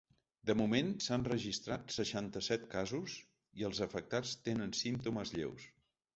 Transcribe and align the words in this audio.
De 0.49 0.53
moment, 0.59 0.87
s’han 1.07 1.25
registrat 1.27 1.93
seixanta-set 1.97 2.65
casos 2.73 3.19
i 3.61 3.69
els 3.71 3.83
afectats 3.89 4.35
tenen 4.51 4.77
símptomes 4.83 5.37
lleus. 5.39 5.71